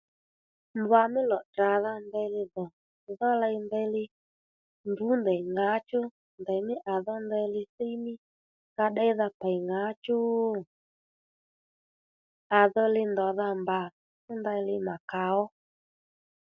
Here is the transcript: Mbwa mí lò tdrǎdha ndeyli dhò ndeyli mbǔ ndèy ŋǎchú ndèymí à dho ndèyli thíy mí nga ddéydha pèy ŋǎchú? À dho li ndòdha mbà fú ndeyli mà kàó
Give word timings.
Mbwa 0.79 1.01
mí 1.13 1.21
lò 1.31 1.39
tdrǎdha 1.45 1.93
ndeyli 2.07 2.41
dhò 3.17 3.27
ndeyli 3.67 4.03
mbǔ 4.91 5.05
ndèy 5.21 5.41
ŋǎchú 5.55 6.01
ndèymí 6.41 6.75
à 6.93 6.95
dho 7.05 7.15
ndèyli 7.25 7.61
thíy 7.75 7.93
mí 8.03 8.13
nga 8.71 8.85
ddéydha 8.91 9.27
pèy 9.39 9.57
ŋǎchú? 9.69 10.17
À 12.59 12.61
dho 12.73 12.83
li 12.93 13.03
ndòdha 13.11 13.47
mbà 13.61 13.79
fú 14.21 14.31
ndeyli 14.41 14.75
mà 14.87 14.95
kàó 15.11 15.43